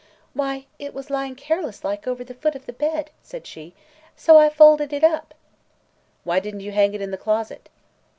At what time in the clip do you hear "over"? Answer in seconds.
2.07-2.23